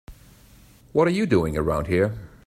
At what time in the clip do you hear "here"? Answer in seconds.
1.85-2.17